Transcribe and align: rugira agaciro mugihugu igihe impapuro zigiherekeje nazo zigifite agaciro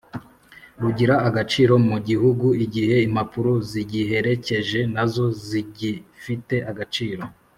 rugira 0.81 1.15
agaciro 1.27 1.73
mugihugu 1.89 2.47
igihe 2.65 2.95
impapuro 3.07 3.51
zigiherekeje 3.69 4.79
nazo 4.93 5.25
zigifite 5.47 6.55
agaciro 6.71 7.23